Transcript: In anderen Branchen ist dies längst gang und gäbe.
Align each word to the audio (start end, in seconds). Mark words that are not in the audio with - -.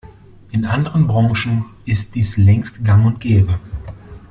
In 0.49 0.65
anderen 0.65 1.05
Branchen 1.05 1.63
ist 1.85 2.15
dies 2.15 2.35
längst 2.35 2.83
gang 2.83 3.05
und 3.05 3.19
gäbe. 3.19 3.59